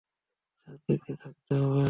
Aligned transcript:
শান্তিতে 0.61 1.11
থাকতে 1.15 1.53
দে। 1.65 1.79